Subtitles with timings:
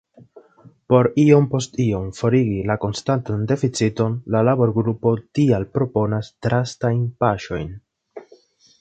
[0.93, 7.75] Por iom post iom forigi la konstantan deficiton la laborgrupo tial proponas drastajn paŝojn.